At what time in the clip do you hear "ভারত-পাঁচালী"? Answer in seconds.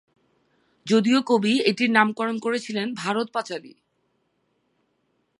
2.93-3.73